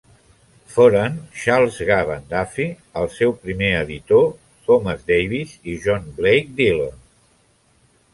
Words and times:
Foren 0.75 1.17
Charles 1.41 1.75
Gavan 1.89 2.23
Duffy, 2.31 2.65
el 3.01 3.05
seu 3.15 3.35
primer 3.43 3.69
editor; 3.81 4.25
Thomas 4.69 5.05
Davis, 5.13 5.53
i 5.75 5.77
John 5.85 6.09
Blake 6.17 6.57
Dillon. 6.61 6.97